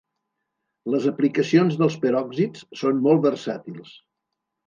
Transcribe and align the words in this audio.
Les 0.93 1.03
aplicacions 1.09 1.75
dels 1.81 1.97
peròxids 2.07 2.65
són 2.81 3.05
molt 3.09 3.23
versàtils. 3.29 3.93